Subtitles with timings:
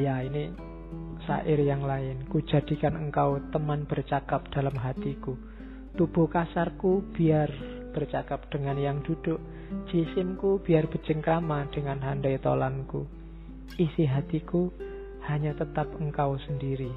[0.00, 0.48] Ya ini
[1.28, 2.24] syair yang lain.
[2.32, 5.36] Ku jadikan engkau teman bercakap dalam hatiku.
[5.92, 7.52] Tubuh kasarku biar
[7.92, 9.36] bercakap dengan yang duduk.
[9.92, 13.04] Jisimku biar bejengkrama dengan handai tolanku.
[13.76, 14.72] Isi hatiku
[15.28, 16.88] hanya tetap engkau sendiri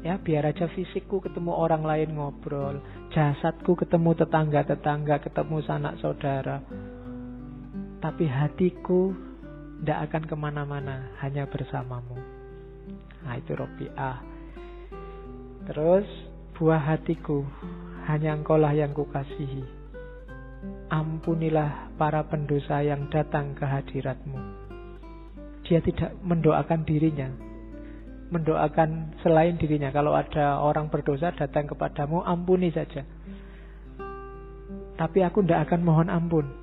[0.00, 2.80] Ya biar aja fisikku ketemu orang lain ngobrol
[3.12, 6.64] Jasadku ketemu tetangga-tetangga Ketemu sanak saudara
[8.00, 9.12] Tapi hatiku
[9.82, 12.14] tidak akan ke mana-mana hanya bersamamu.
[13.26, 14.22] Nah itu Robiah.
[15.66, 16.06] Terus
[16.54, 17.42] buah hatiku
[18.06, 19.66] hanya engkaulah yang kukasihi.
[20.86, 24.38] Ampunilah para pendosa yang datang ke hadiratmu.
[25.66, 27.26] Dia tidak mendoakan dirinya,
[28.32, 29.92] mendoakan selain dirinya.
[29.92, 33.04] Kalau ada orang berdosa datang kepadamu, ampuni saja.
[34.96, 36.62] Tapi aku tidak akan mohon ampun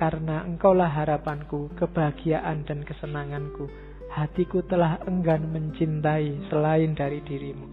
[0.00, 3.68] karena engkaulah harapanku, kebahagiaan dan kesenanganku.
[4.08, 7.66] Hatiku telah enggan mencintai selain dari dirimu.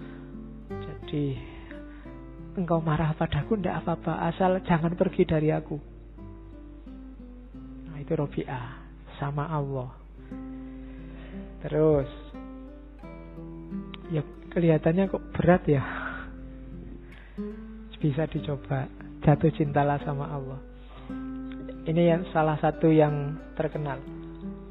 [0.69, 1.25] Jadi,
[2.59, 5.79] engkau marah padaku tidak apa-apa, asal jangan pergi dari aku.
[7.87, 8.67] Nah, itu Robi'ah,
[9.23, 9.89] sama Allah.
[11.63, 12.11] Terus,
[14.53, 15.83] kelihatannya kok berat ya.
[17.97, 18.85] Bisa dicoba,
[19.25, 20.61] jatuh cintalah sama Allah.
[21.87, 23.97] Ini yang salah satu yang terkenal.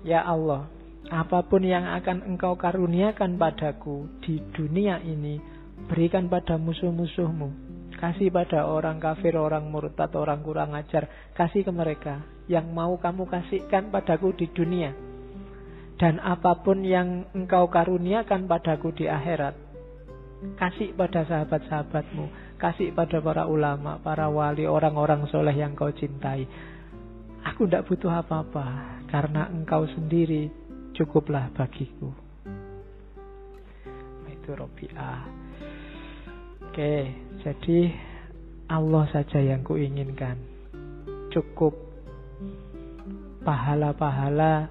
[0.07, 0.71] Ya Allah,
[1.11, 5.43] apa pun yang akan engkau karuniakan padaku di dunia ini,
[5.91, 7.67] berikan pada musuh-musuhmu.
[7.97, 11.33] Kasih pada orang kafir, orang murtad, orang kurang ajar.
[11.33, 12.21] Kasih ke mereka.
[12.45, 14.93] Yang mau kamu kasihkan padaku di dunia.
[15.97, 19.66] Dan apa pun yang engkau karuniakan padaku di akhirat.
[20.61, 22.59] Kasih pada sahabat-sahabatmu.
[22.61, 26.45] Kasih pada para ulama, para wali, orang-orang soleh yang kau cintai
[27.47, 30.51] Aku tidak butuh apa-apa karena engkau sendiri
[30.99, 32.11] cukuplah bagiku.
[34.27, 35.23] Itu Robi'ah.
[36.67, 36.95] Oke,
[37.47, 37.79] jadi
[38.67, 40.35] Allah saja yang kuinginkan.
[41.31, 41.71] Cukup
[43.47, 44.67] pahala-pahala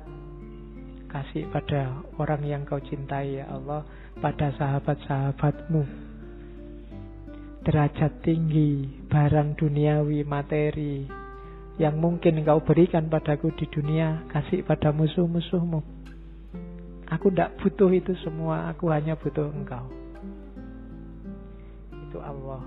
[1.08, 3.88] kasih pada orang yang kau cintai ya Allah,
[4.20, 5.84] pada sahabat-sahabatmu.
[7.66, 11.10] Derajat tinggi, barang duniawi, materi,
[11.76, 15.82] yang mungkin engkau berikan padaku di dunia, kasih pada musuh-musuhmu.
[17.12, 19.86] Aku tidak butuh itu semua, aku hanya butuh engkau.
[22.10, 22.64] Itu Allah.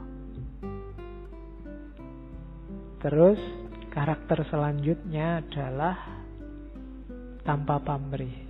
[2.99, 3.39] Terus
[3.95, 5.97] karakter selanjutnya adalah
[7.47, 8.45] tanpa pamrih.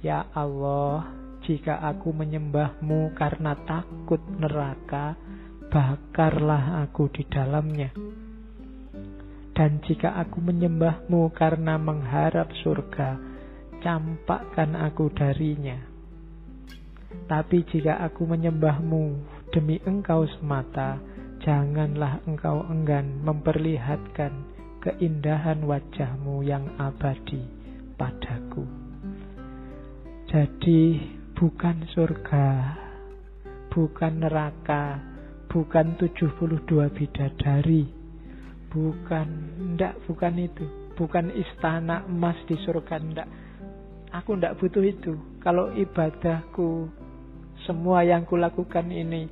[0.00, 1.06] Ya Allah,
[1.48, 5.16] jika aku menyembahmu karena takut neraka,
[5.72, 7.88] bakarlah aku di dalamnya.
[9.56, 13.16] Dan jika aku menyembahmu karena mengharap surga,
[13.80, 15.80] campakkan aku darinya.
[17.24, 19.04] Tapi jika aku menyembahmu
[19.48, 21.00] demi engkau semata,
[21.40, 24.44] janganlah engkau enggan memperlihatkan
[24.84, 27.40] keindahan wajahmu yang abadi
[27.96, 28.68] padaku.
[30.28, 32.46] Jadi bukan surga,
[33.70, 34.98] bukan neraka,
[35.46, 37.98] bukan 72 bidadari,
[38.68, 39.28] Bukan,
[39.76, 40.66] ndak, bukan itu.
[40.92, 43.28] Bukan istana emas di surga, ndak.
[44.12, 45.16] Aku ndak butuh itu.
[45.40, 46.90] Kalau ibadahku,
[47.64, 49.30] semua yang kulakukan ini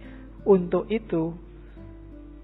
[0.49, 1.37] untuk itu,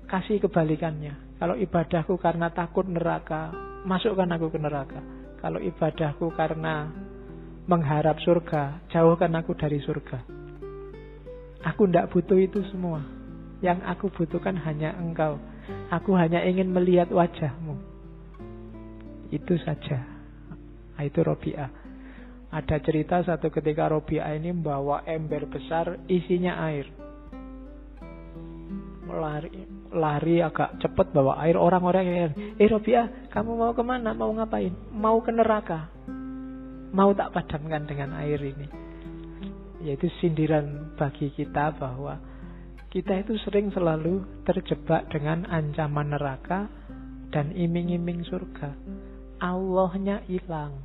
[0.05, 1.39] kasih kebalikannya.
[1.41, 3.49] Kalau ibadahku karena takut neraka,
[3.89, 5.01] masukkan aku ke neraka.
[5.41, 6.93] Kalau ibadahku karena
[7.67, 10.19] mengharap surga, jauhkan aku dari surga.
[11.63, 13.07] Aku tidak butuh itu semua.
[13.63, 15.39] Yang aku butuhkan hanya engkau.
[15.95, 17.79] Aku hanya ingin melihat wajahmu.
[19.31, 20.03] Itu saja.
[20.99, 21.71] Nah, itu Robi'ah.
[22.53, 26.91] Ada cerita satu ketika Robi'ah ini membawa ember besar isinya air.
[29.07, 29.51] Lari,
[29.95, 31.55] lari agak cepat bawa air.
[31.55, 34.11] Orang-orang yang eh Robi'ah, kamu mau ke mana?
[34.19, 34.75] Mau ngapain?
[34.91, 35.87] Mau ke neraka.
[36.93, 38.69] Mau tak padamkan dengan air ini.
[39.81, 42.21] Yaitu sindiran bagi kita bahwa
[42.93, 46.69] kita itu sering selalu terjebak dengan ancaman neraka
[47.33, 48.77] dan iming-iming surga.
[49.41, 50.85] Allahnya hilang.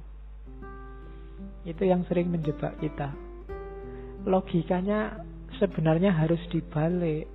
[1.67, 3.11] Itu yang sering menjebak kita.
[4.23, 5.19] Logikanya
[5.59, 7.27] sebenarnya harus dibalik.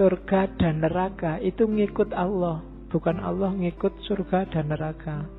[0.00, 5.35] Surga dan neraka itu ngikut Allah, bukan Allah ngikut surga dan neraka.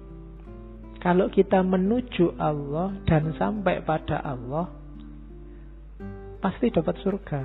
[0.98, 4.66] Kalau kita menuju Allah dan sampai pada Allah,
[6.42, 7.42] pasti dapat surga.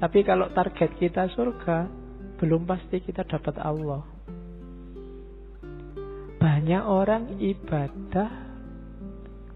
[0.00, 1.86] Tapi kalau target kita surga,
[2.40, 4.02] belum pasti kita dapat Allah.
[6.42, 8.30] Banyak orang ibadah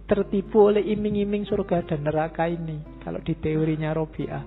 [0.07, 2.79] tertipu oleh iming-iming surga dan neraka ini.
[3.03, 4.45] Kalau di teorinya Robiah.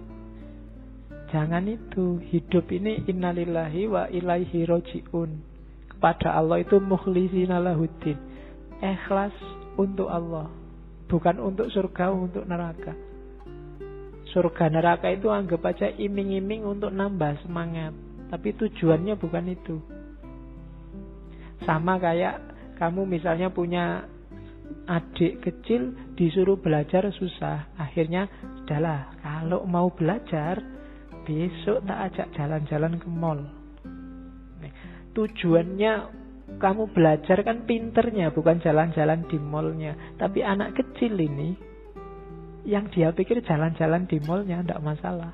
[1.29, 2.23] Jangan itu.
[2.31, 5.48] Hidup ini innalillahi wa ilaihi roji'un.
[5.99, 8.15] Kepada Allah itu mukhlisina lahuddin.
[8.79, 9.35] Ikhlas
[9.75, 10.47] untuk Allah.
[11.11, 12.95] Bukan untuk surga, untuk neraka.
[14.31, 17.91] Surga neraka itu anggap aja iming-iming untuk nambah semangat.
[18.31, 19.75] Tapi tujuannya bukan itu.
[21.67, 22.47] Sama kayak
[22.79, 24.07] kamu misalnya punya
[24.87, 27.75] adik kecil disuruh belajar susah.
[27.75, 28.31] Akhirnya,
[28.63, 30.63] adalah kalau mau belajar,
[31.27, 33.58] besok tak ajak jalan-jalan ke mall.
[35.17, 35.93] Tujuannya
[36.57, 39.93] kamu belajar kan pinternya, bukan jalan-jalan di mallnya.
[40.17, 41.53] Tapi anak kecil ini
[42.65, 45.31] yang dia pikir jalan-jalan di mallnya tidak masalah.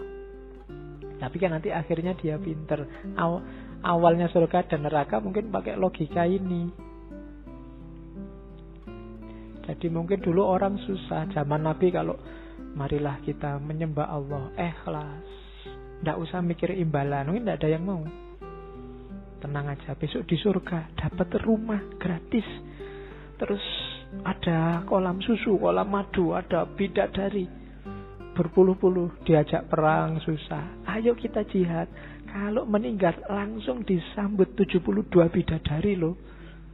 [1.15, 2.83] Tapi kan nanti akhirnya dia pinter.
[3.15, 3.31] Aw
[3.85, 6.69] awalnya surga dan neraka mungkin pakai logika ini.
[9.65, 12.13] Jadi mungkin dulu orang susah zaman Nabi kalau
[12.77, 15.25] marilah kita menyembah Allah ikhlas.
[16.03, 18.03] Tidak usah mikir imbalan, mungkin tidak ada yang mau.
[19.45, 22.41] Tenang aja, besok di surga dapat rumah gratis.
[23.37, 23.61] Terus
[24.25, 27.45] ada kolam susu, kolam madu, ada bidadari.
[28.33, 30.81] Berpuluh-puluh diajak perang susah.
[30.89, 31.85] Ayo kita jihad.
[32.25, 36.17] Kalau meninggal langsung disambut 72 bidadari loh.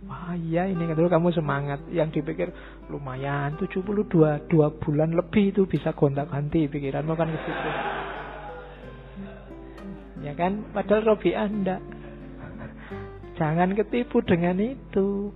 [0.08, 1.84] Wah iya ini kan kamu semangat.
[1.92, 2.56] Yang dipikir
[2.88, 4.08] lumayan 72
[4.48, 7.70] dua bulan lebih itu bisa gonta ganti pikiranmu kan ke situ.
[10.24, 10.72] Ya kan?
[10.72, 12.00] Padahal Robi Anda.
[13.42, 15.34] Jangan ketipu dengan itu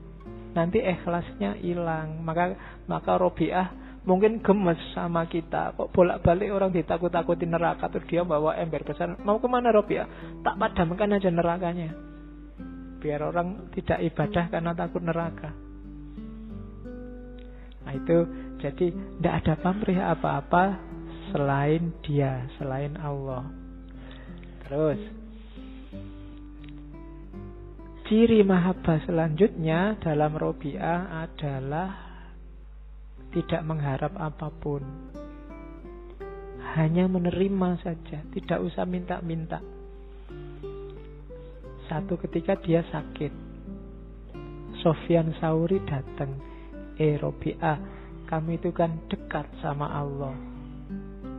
[0.53, 2.21] nanti ikhlasnya hilang.
[2.21, 2.53] Maka
[2.85, 3.73] maka Robiah
[4.05, 5.73] mungkin gemes sama kita.
[5.73, 9.17] Kok bolak-balik orang ditakut-takutin neraka terus dia bawa ember besar.
[9.25, 10.05] Mau ke mana Robiah?
[10.45, 11.97] Tak padamkan aja nerakanya.
[13.01, 15.49] Biar orang tidak ibadah karena takut neraka.
[17.89, 18.17] Nah itu
[18.61, 20.77] jadi tidak ada pamrih apa-apa
[21.33, 23.49] selain dia, selain Allah.
[24.61, 25.24] Terus
[28.05, 31.89] Ciri mahabbah selanjutnya dalam Robi'ah adalah
[33.33, 34.85] tidak mengharap apa pun.
[36.77, 39.57] Hanya menerima saja, tidak usah minta-minta.
[41.89, 43.33] Satu ketika dia sakit.
[44.85, 46.29] Sofyan Sauri datang.
[47.01, 47.81] Eh Robi'ah,
[48.29, 50.37] kamu itu kan dekat sama Allah.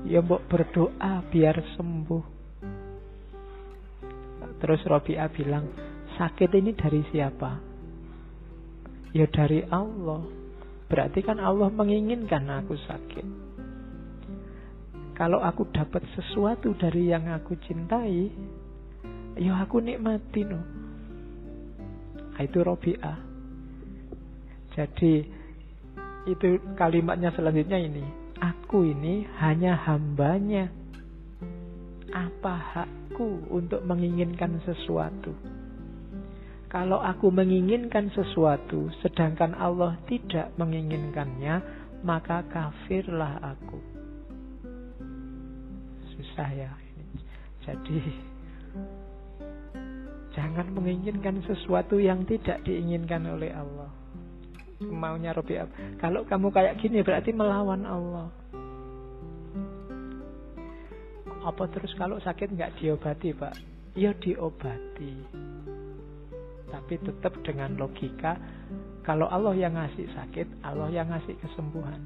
[0.03, 2.25] Ya mbok berdoa biar sembuh.
[4.59, 5.86] Terus Robi'ah bilang,
[6.17, 7.61] Sakit ini dari siapa?
[9.13, 10.25] Ya dari Allah.
[10.89, 13.27] Berarti kan Allah menginginkan aku sakit.
[15.17, 18.33] Kalau aku dapat sesuatu dari yang aku cintai,
[19.37, 20.61] ya aku nikmati no.
[22.37, 23.19] Nah, itu Robi'ah.
[24.77, 25.25] Jadi
[26.29, 28.05] itu kalimatnya selanjutnya ini.
[28.37, 30.69] Aku ini hanya hambanya.
[32.13, 35.33] Apa hakku untuk menginginkan sesuatu?
[36.67, 41.63] Kalau aku menginginkan sesuatu sedangkan Allah tidak menginginkannya,
[42.03, 43.79] maka kafirlah aku.
[46.11, 46.73] Susah ya.
[47.63, 48.03] Jadi
[50.35, 53.91] jangan menginginkan sesuatu yang tidak diinginkan oleh Allah.
[54.83, 55.57] Maunya Robi
[56.03, 58.29] Kalau kamu kayak gini berarti melawan Allah.
[61.47, 63.55] Apa terus kalau sakit nggak diobati, Pak?
[63.95, 65.15] Ya diobati
[66.87, 68.39] tapi tetap dengan logika
[69.03, 71.99] kalau Allah yang ngasih sakit, Allah yang ngasih kesembuhan.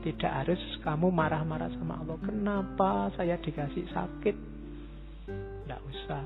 [0.00, 2.16] Tidak harus kamu marah-marah sama Allah.
[2.24, 4.36] Kenapa saya dikasih sakit?
[5.28, 6.24] Tidak usah.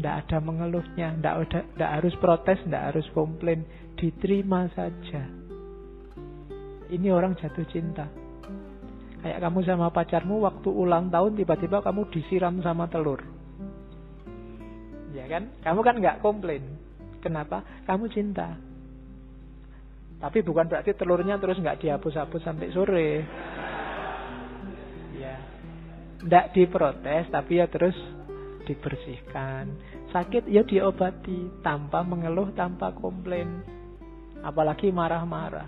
[0.00, 1.12] Tidak ada mengeluhnya.
[1.20, 3.68] Tidak, harus protes, tidak harus komplain.
[3.92, 5.28] Diterima saja.
[6.88, 8.08] Ini orang jatuh cinta.
[9.20, 13.31] Kayak kamu sama pacarmu waktu ulang tahun tiba-tiba kamu disiram sama telur
[15.12, 15.52] ya kan?
[15.60, 16.64] Kamu kan nggak komplain.
[17.22, 17.62] Kenapa?
[17.86, 18.56] Kamu cinta.
[20.22, 23.10] Tapi bukan berarti telurnya terus nggak dihapus-hapus sampai sore.
[25.18, 25.34] Ya,
[26.22, 27.94] nggak diprotes, tapi ya terus
[28.66, 29.66] dibersihkan.
[30.14, 33.66] Sakit ya diobati tanpa mengeluh, tanpa komplain.
[34.42, 35.66] Apalagi marah-marah.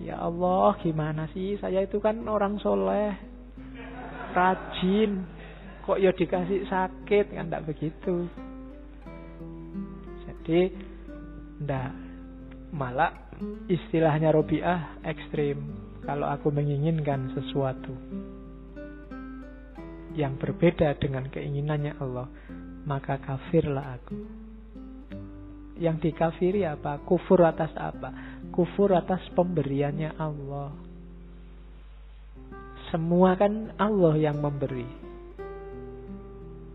[0.00, 1.60] Ya Allah, gimana sih?
[1.60, 3.12] Saya itu kan orang soleh,
[4.32, 5.28] rajin,
[5.90, 8.30] kok ya dikasih sakit kan tidak begitu
[10.46, 10.70] jadi
[11.66, 11.90] ndak
[12.70, 13.12] malah
[13.66, 15.58] istilahnya Robiah ekstrim
[16.06, 17.92] kalau aku menginginkan sesuatu
[20.18, 22.26] yang berbeda dengan keinginannya Allah,
[22.86, 24.18] maka kafirlah aku.
[25.80, 27.00] Yang dikafiri apa?
[27.06, 28.12] Kufur atas apa?
[28.52, 30.76] Kufur atas pemberiannya Allah.
[32.92, 34.99] Semua kan Allah yang memberi.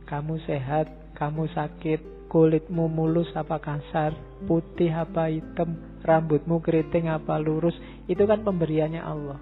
[0.05, 4.13] Kamu sehat, kamu sakit, kulitmu mulus apa kasar,
[4.45, 7.74] putih apa hitam, rambutmu keriting apa lurus,
[8.05, 9.41] itu kan pemberiannya Allah.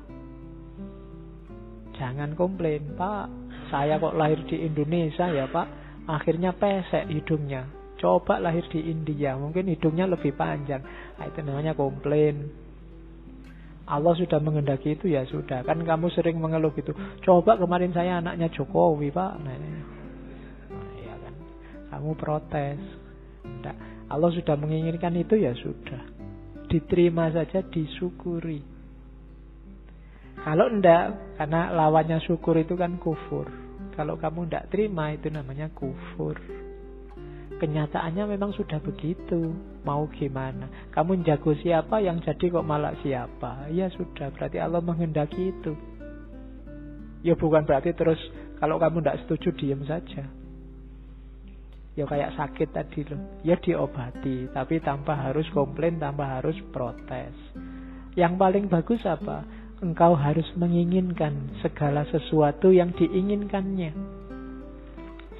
[2.00, 3.28] Jangan komplain, Pak.
[3.70, 5.68] Saya kok lahir di Indonesia ya, Pak.
[6.08, 7.68] Akhirnya pesek hidungnya.
[8.00, 10.84] Coba lahir di India, mungkin hidungnya lebih panjang.
[11.20, 12.52] Nah, itu namanya komplain.
[13.84, 15.64] Allah sudah mengendaki itu ya sudah.
[15.64, 16.96] Kan kamu sering mengeluh gitu.
[17.24, 19.32] Coba kemarin saya anaknya Jokowi, Pak.
[19.44, 19.83] Nah.
[21.94, 22.82] Kamu protes.
[23.46, 23.78] Enggak.
[24.10, 26.02] Allah sudah menginginkan itu ya sudah.
[26.66, 28.66] Diterima saja, disyukuri.
[30.42, 33.46] Kalau enggak, karena lawannya syukur itu kan kufur.
[33.94, 36.34] Kalau kamu enggak terima itu namanya kufur.
[37.62, 39.54] Kenyataannya memang sudah begitu.
[39.86, 40.90] Mau gimana?
[40.90, 43.70] Kamu jago siapa yang jadi kok malah siapa?
[43.70, 45.78] Ya sudah, berarti Allah menghendaki itu.
[47.22, 48.20] Ya bukan berarti terus
[48.58, 50.43] kalau kamu tidak setuju diam saja.
[51.94, 53.22] Ya kayak sakit tadi loh.
[53.46, 57.34] Ya diobati, tapi tanpa harus komplain, tanpa harus protes.
[58.18, 59.46] Yang paling bagus apa?
[59.84, 64.22] Engkau harus menginginkan segala sesuatu yang diinginkannya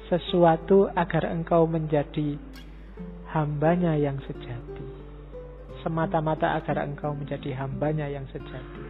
[0.08, 2.36] sesuatu agar engkau menjadi
[3.32, 4.84] hambanya yang sejati.
[5.80, 8.84] Semata-mata agar engkau menjadi hambanya yang sejati.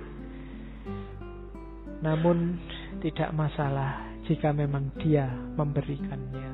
[2.02, 2.58] Namun
[3.00, 6.53] tidak masalah jika memang dia memberikannya.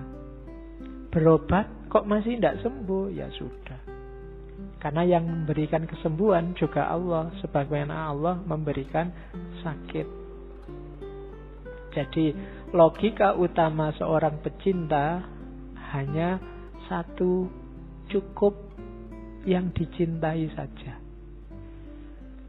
[1.10, 3.10] Berobat kok masih tidak sembuh?
[3.10, 3.80] Ya sudah.
[4.80, 7.34] Karena yang memberikan kesembuhan juga Allah.
[7.42, 9.10] Sebagaimana Allah memberikan
[9.60, 10.06] sakit.
[11.90, 12.30] Jadi
[12.70, 15.26] logika utama seorang pecinta
[15.90, 16.38] hanya
[16.86, 17.50] satu
[18.06, 18.54] cukup
[19.42, 21.02] yang dicintai saja.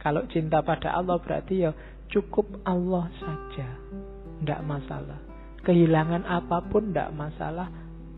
[0.02, 1.72] Kalau cinta pada Allah berarti ya
[2.10, 3.70] cukup Allah saja.
[4.42, 5.22] Tidak masalah.
[5.62, 7.70] Kehilangan apa pun tidak masalah.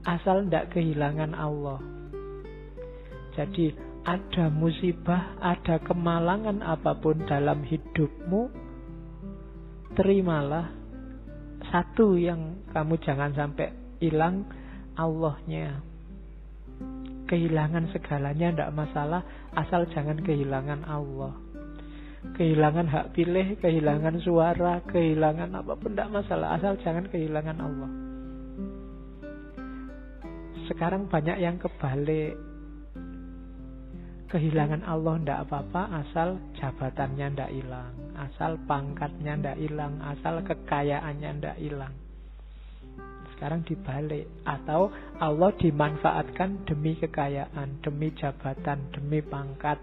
[0.03, 1.79] Asal tidak kehilangan Allah.
[3.33, 3.71] Jadi
[4.03, 8.51] ada musibah, ada kemalangan apa pun dalam hidupmu.
[9.95, 10.83] Terimalah
[11.71, 13.71] satu yang kamu jangan sampai
[14.03, 14.43] hilang
[14.99, 15.79] Allahnya.
[17.23, 19.23] Kehilangan segalanya tidak masalah,
[19.55, 21.33] asal jangan kehilangan Allah.
[22.35, 28.12] Kehilangan hak pilih, kehilangan suara, kehilangan apa pun tidak masalah, asal jangan kehilangan Allah.
[30.73, 32.33] Sekarang banyak yang kebalik
[34.33, 41.57] kehilangan Allah ndak apa-apa asal jabatannya ndak hilang, asal pangkatnya ndak hilang, asal kekayaannya ndak
[41.61, 41.93] hilang.
[43.37, 44.89] Sekarang dibalik atau
[45.21, 49.77] Allah dimanfaatkan demi kekayaan, demi jabatan, demi pangkat.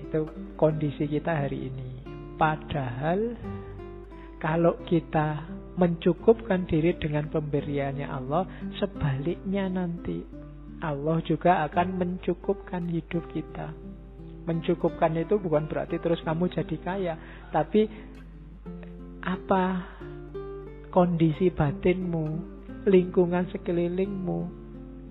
[0.00, 0.24] Itu
[0.56, 2.00] kondisi kita hari ini.
[2.40, 3.36] Padahal
[4.40, 8.44] kalau kita mencukupkan diri dengan pemberiannya Allah,
[8.76, 10.20] sebaliknya nanti
[10.84, 13.72] Allah juga akan mencukupkan hidup kita.
[14.44, 17.14] Mencukupkan itu bukan berarti terus kamu jadi kaya,
[17.48, 17.88] tapi
[19.24, 19.64] apa
[20.92, 22.26] kondisi batinmu,
[22.84, 24.40] lingkungan sekelilingmu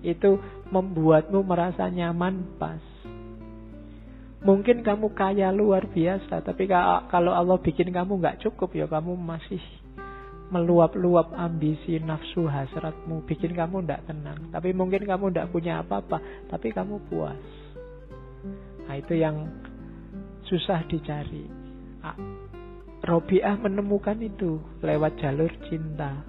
[0.06, 0.38] itu
[0.70, 2.82] membuatmu merasa nyaman pas.
[4.40, 6.64] Mungkin kamu kaya luar biasa, tapi
[7.12, 9.60] kalau Allah bikin kamu nggak cukup ya kamu masih
[10.50, 13.22] meluap-luap ambisi nafsu hasratmu.
[13.24, 14.50] Bikin kamu tidak tenang.
[14.50, 16.18] Tapi mungkin kamu tidak punya apa-apa
[16.50, 17.38] tapi kamu puas.
[18.86, 19.46] Nah itu yang
[20.50, 21.46] susah dicari.
[23.00, 26.26] Robiah menemukan itu lewat jalur cinta.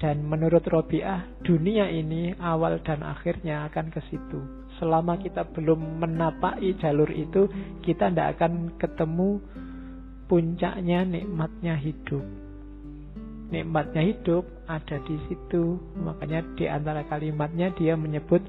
[0.00, 4.40] Dan menurut Robiah dunia ini awal dan akhirnya akan ke situ.
[4.80, 7.46] Selama kita belum menapaki jalur itu
[7.84, 9.44] kita tidak akan ketemu
[10.24, 12.49] puncaknya nikmatnya hidup
[13.50, 15.76] nikmatnya hidup ada di situ.
[15.98, 18.42] Makanya di antara kalimatnya dia menyebut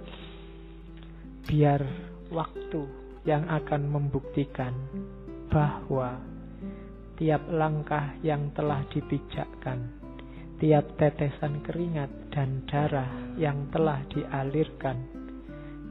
[1.50, 1.82] biar
[2.30, 2.82] waktu
[3.26, 4.74] yang akan membuktikan
[5.52, 6.22] bahwa
[7.20, 9.94] tiap langkah yang telah dipijakkan,
[10.58, 14.98] tiap tetesan keringat dan darah yang telah dialirkan,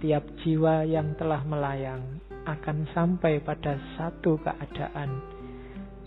[0.02, 2.02] tiap jiwa yang telah melayang
[2.48, 5.39] akan sampai pada satu keadaan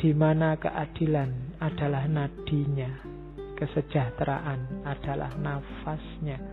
[0.04, 2.92] di mana keadilan adalah nadinya,
[3.56, 6.44] kesejahteraan adalah nafasnya,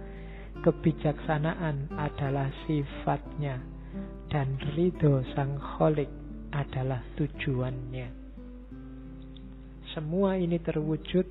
[0.62, 3.59] kebijaksanaan adalah sifatnya,
[4.30, 6.07] dan ridho sang kholik
[6.54, 8.14] adalah tujuannya.
[9.99, 11.26] Semua ini terwujud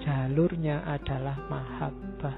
[0.00, 2.36] jalurnya adalah mahabbah.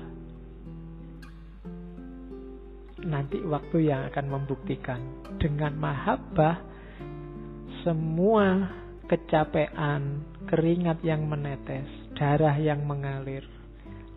[2.98, 4.98] Nanti waktu yang akan membuktikan
[5.38, 6.77] dengan mahabbah
[7.88, 8.68] semua
[9.08, 13.40] kecapean, keringat yang menetes, darah yang mengalir,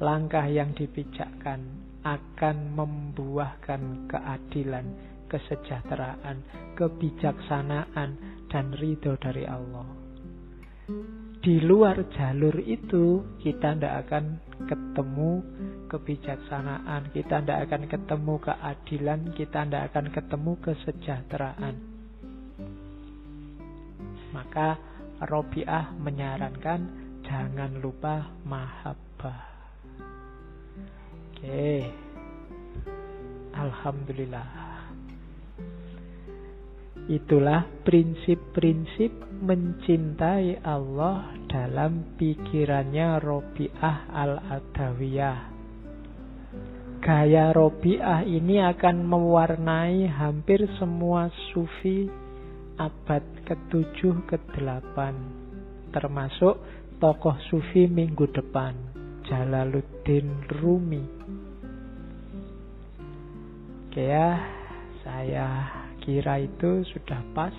[0.04, 1.64] langkah yang dipijakkan
[2.04, 4.84] akan membuahkan keadilan,
[5.32, 6.44] kesejahteraan,
[6.76, 9.88] kebijaksanaan, dan ridho dari Allah.
[11.40, 14.36] Di luar jalur itu kita tidak akan
[14.68, 15.32] ketemu
[15.88, 21.91] kebijaksanaan, kita tidak akan ketemu keadilan, kita tidak akan ketemu kesejahteraan.
[24.32, 24.80] Maka
[25.28, 26.82] Robiah menyarankan
[27.22, 29.42] jangan lupa mahabbah.
[31.32, 31.88] Oke.
[33.52, 34.72] Alhamdulillah.
[37.12, 39.12] Itulah prinsip-prinsip
[39.42, 45.40] mencintai Allah dalam pikirannya Robi'ah al-Adawiyah.
[47.02, 52.21] Gaya Robi'ah ini akan mewarnai hampir semua sufi
[52.82, 54.98] abad ke-7 ke-8
[55.94, 56.58] termasuk
[56.98, 58.74] tokoh sufi minggu depan
[59.30, 61.06] Jalaluddin Rumi.
[63.86, 64.34] Oke ya,
[65.06, 65.70] saya
[66.02, 67.54] kira itu sudah pas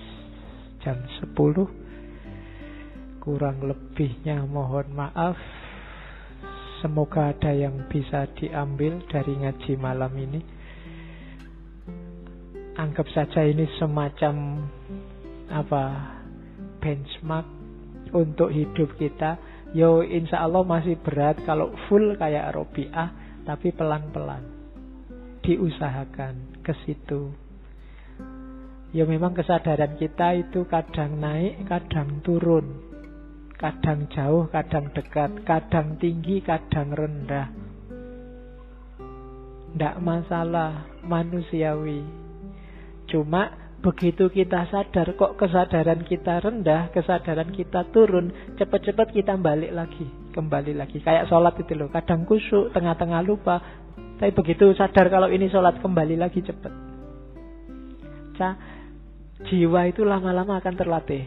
[0.83, 5.39] jam 10 kurang lebihnya mohon maaf.
[6.83, 10.43] Semoga ada yang bisa diambil dari ngaji malam ini.
[12.75, 14.67] Anggap saja ini semacam
[15.53, 15.85] apa
[16.81, 17.47] benchmark
[18.17, 19.37] untuk hidup kita
[19.77, 23.13] yo insya Allah masih berat kalau full kayak Robiah
[23.45, 24.43] tapi pelan-pelan
[25.45, 27.31] diusahakan ke situ
[28.93, 32.93] Ya memang kesadaran kita itu kadang naik, kadang turun.
[33.57, 37.49] Kadang jauh, kadang dekat, kadang tinggi, kadang rendah.
[39.73, 42.05] Tidak masalah, manusiawi.
[43.09, 43.49] Cuma
[43.83, 50.79] begitu kita sadar kok kesadaran kita rendah, kesadaran kita turun, cepat-cepat kita balik lagi, kembali
[50.79, 51.03] lagi.
[51.03, 53.59] Kayak sholat itu loh, kadang kusuk, tengah-tengah lupa.
[54.23, 56.73] Tapi begitu sadar kalau ini sholat kembali lagi cepat.
[58.39, 58.55] Cah,
[59.51, 61.27] jiwa itu lama-lama akan terlatih.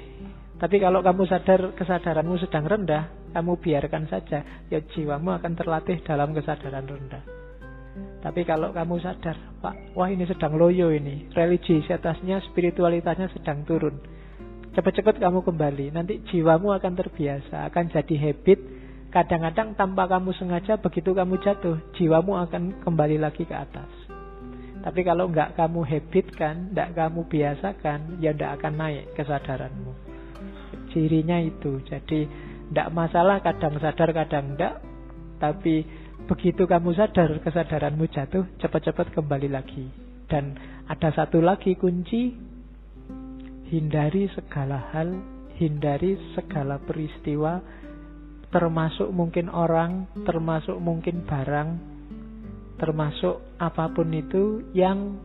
[0.55, 6.31] Tapi kalau kamu sadar kesadaranmu sedang rendah, kamu biarkan saja, ya jiwamu akan terlatih dalam
[6.31, 7.44] kesadaran rendah.
[8.25, 14.01] Tapi kalau kamu sadar, Pak, wah ini sedang loyo ini, religisitasnya, spiritualitasnya sedang turun.
[14.73, 18.59] Cepat-cepat kamu kembali, nanti jiwamu akan terbiasa, akan jadi habit.
[19.13, 23.87] Kadang-kadang tanpa kamu sengaja, begitu kamu jatuh, jiwamu akan kembali lagi ke atas.
[24.81, 29.93] Tapi kalau nggak kamu habitkan, nggak kamu biasakan, ya nggak akan naik kesadaranmu.
[30.93, 31.81] Cirinya itu.
[31.85, 32.25] Jadi
[32.73, 34.77] nggak masalah kadang sadar kadang nggak.
[35.41, 39.85] Tapi begitu kamu sadar kesadaranmu jatuh, cepat-cepat kembali lagi.
[40.25, 40.57] Dan
[40.89, 42.33] ada satu lagi kunci,
[43.69, 45.13] hindari segala hal,
[45.59, 47.61] hindari segala peristiwa,
[48.49, 51.69] termasuk mungkin orang, termasuk mungkin barang,
[52.79, 55.19] termasuk apa pun itu yang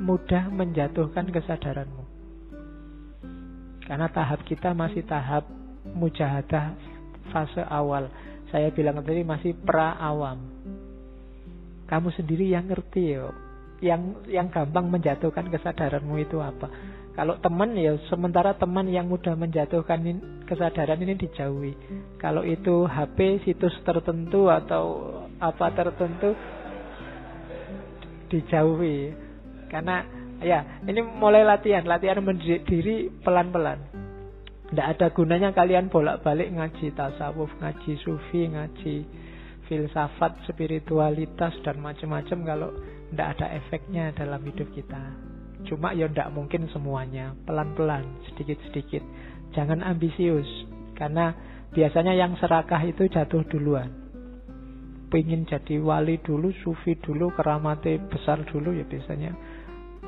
[0.00, 2.04] mudah menjatuhkan kesadaranmu.
[3.84, 5.44] Karena tahap kita masih tahap
[5.92, 6.72] mujahadah
[7.28, 8.08] fase awal.
[8.54, 10.38] Saya bilang tadi masih pra awam.
[11.90, 13.34] Kamu sendiri yang ngerti yo.
[13.82, 16.70] Yang yang gampang menjatuhkan kesadaranmu itu apa?
[17.18, 20.06] Kalau teman ya sementara teman yang mudah menjatuhkan
[20.46, 21.74] kesadaran ini dijauhi.
[22.22, 26.38] Kalau itu HP situs tertentu atau apa tertentu
[28.30, 29.14] dijauhi
[29.66, 30.06] karena
[30.42, 34.03] ya ini mulai latihan latihan mendidik diri pelan-pelan
[34.74, 38.96] tidak ada gunanya kalian bolak-balik ngaji tasawuf ngaji sufi ngaji
[39.70, 42.70] filsafat spiritualitas dan macam-macam kalau
[43.14, 45.14] tidak ada efeknya dalam hidup kita.
[45.64, 49.00] Cuma ya tidak mungkin semuanya pelan-pelan sedikit-sedikit.
[49.56, 50.48] Jangan ambisius
[50.98, 51.32] karena
[51.72, 53.88] biasanya yang serakah itu jatuh duluan.
[55.08, 59.32] Pengen jadi wali dulu, sufi dulu, keramate besar dulu ya biasanya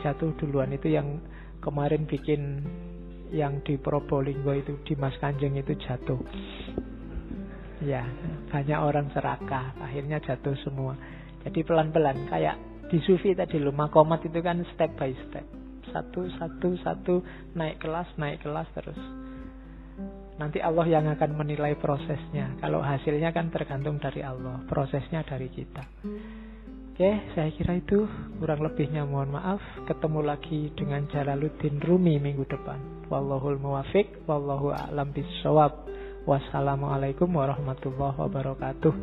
[0.02, 0.74] jatuh duluan.
[0.74, 1.22] Itu yang
[1.62, 2.66] kemarin bikin
[3.30, 6.20] yang di Probolinggo itu di Mas Kanjeng itu jatuh.
[7.84, 8.06] Ya,
[8.50, 10.96] banyak orang serakah, akhirnya jatuh semua.
[11.46, 12.56] Jadi pelan-pelan kayak
[12.90, 15.46] di sufi tadi loh, makomat itu kan step by step.
[15.90, 17.14] Satu, satu, satu,
[17.54, 18.98] naik kelas, naik kelas terus.
[20.36, 22.60] Nanti Allah yang akan menilai prosesnya.
[22.60, 25.84] Kalau hasilnya kan tergantung dari Allah, prosesnya dari kita.
[26.96, 28.08] Oke, saya kira itu
[28.40, 29.60] kurang lebihnya mohon maaf.
[29.84, 32.95] Ketemu lagi dengan Jalaluddin Rumi minggu depan.
[33.06, 35.86] Wallahul muwafiq, wallahu a'lam bisawab.
[36.26, 38.94] Wassalamualaikum warahmatullahi wabarakatuh.